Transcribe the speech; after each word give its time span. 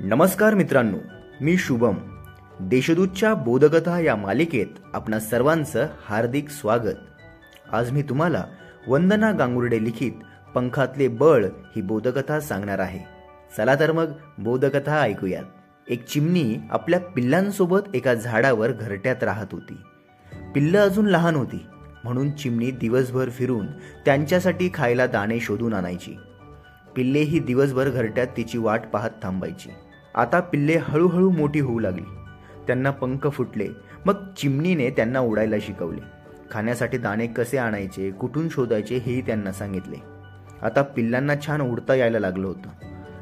नमस्कार 0.00 0.54
मित्रांनो 0.54 0.96
मी 1.40 1.56
शुभम. 1.56 1.94
देशदूतच्या 2.60 3.34
बोधकथा 3.34 4.00
या 4.00 4.16
मालिकेत 4.16 4.66
आपणा 4.94 5.20
सर्वांचं 5.20 5.86
हार्दिक 6.04 6.48
स्वागत. 6.48 6.94
आज 7.72 7.92
मी 7.92 8.02
तुम्हाला 8.02 8.44
वंदना 8.88 9.32
गांगुर्डे 9.32 9.84
लिखित 9.84 10.12
पंखातले 10.54 11.08
बळ 11.08 11.44
ही 11.44 11.82
बोधकथा 11.82 12.40
सांगणार 12.40 12.78
आहे. 12.78 12.98
चला 13.56 13.74
तर 13.74 13.92
मग 13.92 14.06
बोधकथा 14.38 15.00
ऐकूयात. 15.00 15.44
एक 15.88 16.06
चिमणी 16.06 16.56
आपल्या 16.70 17.00
पिल्लांसोबत 17.00 17.80
एका 17.94 18.14
झाडावर 18.14 18.72
घरट्यात 18.72 19.24
राहत 19.24 19.46
होती. 19.52 19.76
पिल्लं 20.54 20.78
अजून 20.78 21.06
लहान 21.06 21.34
होती 21.34 21.66
म्हणून 22.04 22.30
चिमणी 22.30 22.70
दिवसभर 22.70 23.30
फिरून 23.30 23.66
त्यांच्यासाठी 24.04 24.70
खायला 24.74 25.06
दाणे 25.06 25.40
शोधून 25.40 25.74
आणायची. 25.74 26.16
पिल्ले 26.96 27.18
ही 27.18 27.38
दिवसभर 27.38 27.88
घरट्यात 27.88 28.26
तिची 28.36 28.58
वाट 28.58 28.80
पाहत 28.92 29.10
थांबायची. 29.22 29.70
आता 30.18 30.40
पिल्ले 30.40 30.76
हळूहळू 30.76 31.30
मोठी 31.30 31.60
होऊ 31.60 31.78
लागली. 31.78 32.04
त्यांना 32.66 32.90
पंख 32.90 33.28
फुटले. 33.28 33.68
मग 34.06 34.14
चिमणीने 34.36 34.90
त्यांना 34.90 35.20
उडायला 35.20 35.56
शिकवले. 35.62 36.00
खाण्यासाठी 36.50 36.98
दाणे 36.98 37.26
कसे 37.26 37.58
आणायचे 37.58 38.10
कुठून 38.10 38.48
शोधायचे 38.48 38.96
हेही 38.96 39.20
त्यांना 39.20 39.52
सांगितले. 39.52 39.96
आता 40.62 40.82
पिल्लांना 40.82 41.34
छान 41.46 41.60
उडता 41.60 41.94
यायला 41.94 42.18
लागलं 42.18 42.46
होतं. 42.46 42.68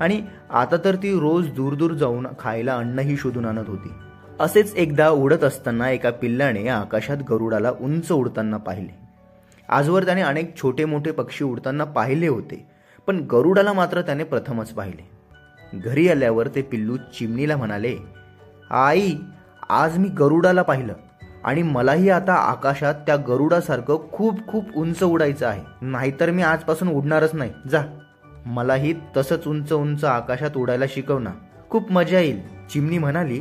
आणि 0.00 0.22
आता 0.50 0.76
तर 0.84 0.94
ती 0.94 1.20
रोज 1.20 1.48
दूर 1.48 1.72
दूर 1.72 1.92
जाऊन 1.92 2.26
खायला 2.38 2.76
अन्नही 2.76 3.16
शोधून 3.16 3.44
आणत 3.44 3.64
होती. 3.66 3.88
असेच 4.40 4.74
एकदा 4.74 5.08
उडत 5.08 5.44
असताना 5.44 5.90
एका 5.90 6.10
पिल्लाने 6.10 6.68
आकाशात 6.68 7.16
गरुडाला 7.30 7.70
उंच 7.80 8.12
उडताना 8.12 8.56
पाहिले. 8.56 8.98
आजवर 9.68 10.04
त्याने 10.04 10.22
अनेक 10.22 10.56
छोटे 10.62 10.84
मोठे 10.84 11.10
पक्षी 11.10 11.44
उडताना 11.44 11.84
पाहिले 11.84 12.28
होते. 12.28 12.66
पण 13.06 13.16
गरुडाला 13.16 13.72
मात्र 13.72 14.02
त्याने 14.02 14.24
प्रथमच 14.24 14.70
पाहिले. 14.70 15.21
घरी 15.74 16.08
आल्यावर 16.08 16.48
ते 16.48 16.62
पिल्लू 16.62 16.96
चिमणीला 16.96 17.56
म्हणाले 17.56 17.96
आई 18.70 19.16
आज 19.68 19.98
मी 19.98 20.08
गरुडाला 20.08 20.62
पाहिलं 20.62 20.92
आणि 21.44 21.62
मलाही 21.62 22.10
आता 22.10 22.34
आकाशात 22.34 22.94
त्या 22.94 23.16
गरुडासारखं 23.16 23.96
खूप 24.12 24.46
खूप 24.48 24.64
उंच 24.76 25.02
उडायचं 25.02 25.46
आहे. 25.46 25.62
नाहीतर 25.80 26.30
मी 26.30 26.42
आजपासून 26.42 26.88
उडणारच 26.88 27.34
नाही. 27.34 27.50
जा. 27.70 27.82
मलाही 28.46 28.94
तसंच 29.16 29.46
उंच 29.46 29.72
उंच 29.72 30.04
आकाशात 30.04 30.56
उडायला 30.56 30.84
शिकव 30.88 31.18
ना. 31.18 31.30
खूप 31.70 31.92
मजा 31.92 32.20
येईल. 32.20 32.40
चिमणी 32.70 32.98
म्हणाली 32.98 33.40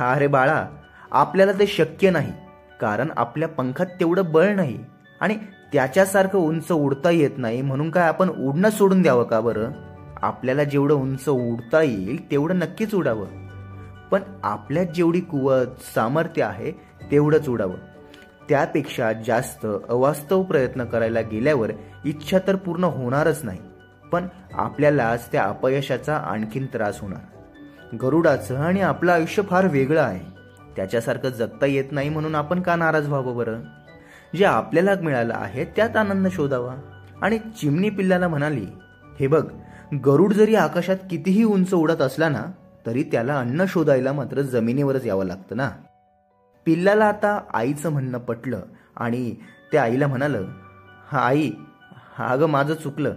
अरे 0.00 0.26
बाळा 0.26 0.66
आपल्याला 1.12 1.52
ते 1.52 1.66
शक्य 1.66 2.10
नाही 2.10 2.32
कारण 2.80 3.08
आपल्या 3.16 3.48
पंखात 3.48 3.86
तेवढं 3.86 4.32
बळ 4.32 4.54
नाही 4.54 4.78
आणि 5.20 5.36
त्याच्यासारखं 5.72 6.38
उंच 6.38 6.72
उडता 6.72 7.10
येत 7.10 7.30
नाही 7.36 7.62
म्हणून 7.62 7.90
काय 7.90 8.08
आपण 8.08 8.28
उडणं 8.28 8.70
सोडून 8.70 9.02
द्यावं 9.02 9.24
का 9.24 9.40
बरं? 9.40 9.70
आपल्याला 10.22 10.64
जेवढं 10.64 10.94
उंच 10.94 11.28
उडता 11.28 11.82
येईल 11.82 12.30
तेवढं 12.30 12.58
नक्कीच 12.58 12.94
उडावं. 12.94 13.26
पण 14.10 14.20
आपल्यात 14.42 14.86
जेवढी 14.86 15.20
कुवत 15.20 15.66
सामर्थ्य 15.94 16.42
आहे 16.42 16.72
तेवढंच 17.10 17.48
उडावं. 17.48 17.76
त्यापेक्षा 18.48 19.12
जास्त 19.12 19.66
अवास्तव 19.88 20.42
प्रयत्न 20.42 20.84
करायला 20.84 21.20
गेल्यावर 21.20 21.70
इच्छा 22.04 22.38
तर 22.46 22.56
पूर्ण 22.56 22.84
होणारच 22.84 23.40
नाही. 23.44 23.58
पण 24.12 24.26
आपल्यालाच 24.54 25.32
त्या 25.32 25.44
अपयशाचा 25.44 26.16
आणखीन 26.16 26.66
त्रास 26.66 27.00
होणार. 27.00 27.20
गरुडाचं 28.02 28.56
आणि 28.56 28.80
आपलं 28.80 29.12
आयुष्य 29.12 29.42
फार 29.42 29.66
वेगळं 29.66 30.02
आहे. 30.02 30.32
त्याच्यासारखं 30.76 31.28
जगता 31.28 31.66
येत 31.66 31.84
नाही 31.90 32.08
म्हणून 32.08 32.34
आपण 32.34 32.62
का 32.62 32.76
नाराज 32.76 33.08
व्हावं 33.08 33.36
बरं? 33.36 33.60
जे 34.36 34.44
आपल्याला 34.44 34.94
मिळालं 35.02 35.34
आहे 35.36 35.64
त्यात 35.64 35.96
आनंद 35.96 36.28
शोधावा. 36.28 36.74
आणि 37.22 37.38
चिमणी 37.38 37.90
पिल्लाला 37.90 38.28
म्हणाली 38.28 38.66
हे 39.20 39.26
बघ 39.26 39.52
गरुड 39.92 40.32
जरी 40.32 40.54
आकाशात 40.54 40.96
कितीही 41.10 41.44
उंच 41.44 41.74
उडत 41.74 42.02
असला 42.02 42.28
ना 42.28 42.42
तरी 42.86 43.02
त्याला 43.02 43.38
अन्न 43.38 43.64
शोधायला 43.68 44.12
मात्र 44.12 44.40
जमिनीवरच 44.42 45.06
यावं 45.06 45.24
लागतं 45.24 45.56
ना. 45.56 45.70
पिल्लाला 46.66 47.04
आता 47.04 47.40
आईचं 47.54 47.90
म्हणणं 47.90 48.18
पटलं 48.18 48.60
आणि 48.96 49.34
त्या 49.72 49.82
आईला 49.82 50.06
म्हणालं 50.06 50.46
हा 51.08 51.18
आई 51.18 51.50
अगं 52.18 52.46
माझं 52.46 52.74
चुकलं. 52.74 53.14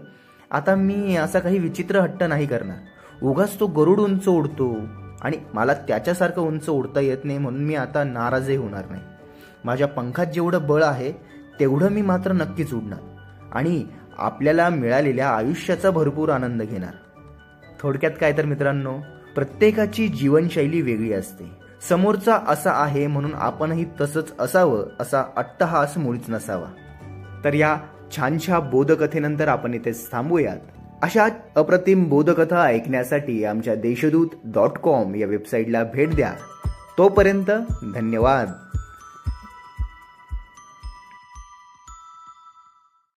आता 0.52 0.76
मी 0.76 1.16
असा 1.16 1.40
काही 1.40 1.60
विचित्र 1.60 2.00
हट्ट 2.00 2.24
नाही 2.24 2.46
करणार. 2.46 2.78
उगाच 3.24 3.60
तो 3.60 3.68
गरुड 3.68 4.00
उंच 4.00 4.28
उडतो 4.28 4.78
आणि 5.22 5.38
मला 5.54 5.74
त्याच्यासारखं 5.74 6.42
उंच 6.42 6.70
उडता 6.70 7.00
येत 7.00 7.18
नाही 7.24 7.38
म्हणून 7.38 7.64
मी 7.64 7.76
आता 7.76 8.04
नाराजही 8.04 8.56
होणार 8.56 8.84
नाही. 8.90 9.04
माझ्या 9.66 9.88
पंखात 9.88 10.26
जेवढं 10.26 10.68
बळ 10.68 10.84
आहे 10.84 11.12
तेवढं 11.60 11.90
मी 11.90 12.02
मात्र 12.02 12.32
नक्कीच 12.32 12.74
उडणार. 12.74 13.00
आणि 13.52 13.86
आपल्याला 14.18 14.70
मिळालेल्या 14.70 15.30
आयुष्याचा 15.30 15.92
भरपूर 15.92 16.30
आनंद 16.30 16.62
घेणार. 16.62 16.94
थोडक्यात 17.80 18.12
काय 18.22 18.38
तर 18.38 18.46
मित्रांनो 18.46 18.98
प्रत्येकाची 19.36 20.08
जीवनशैली 20.08 20.82
वेगळी 20.82 21.14
असते. 21.14 21.52
समोरचा 21.90 22.40
असा 22.48 22.72
आहे 22.72 23.08
म्हणून 23.08 23.32
आपणही 23.34 23.86
तसंच 24.02 24.34
असावं 24.40 24.84
असा 25.00 25.24
अट्टहास 25.38 25.98
मुळीच 25.98 26.30
नसावा. 26.30 26.68
तर 27.44 27.54
या 27.54 27.78
छानशा 28.16 28.60
बोधकथेनंतर 28.60 29.48
आपण 29.48 29.74
इथेच 29.74 30.12
थांबूयात. 30.12 30.58
अशा 31.02 31.28
अप्रतिम 31.56 32.04
बोधकथा 32.04 32.64
ऐकण्यासाठी 32.64 33.46
आमच्या 33.46 33.76
देशदूत 33.76 34.28
डॉट 34.46 34.70
कॉम 34.70 35.16
या 35.16 35.28
वेबसाईटला 35.28 35.84
भेट 35.84 36.16
द्या. 36.16 36.34
तोपर्यंत 36.98 37.52
धन्यवाद. 37.94 38.52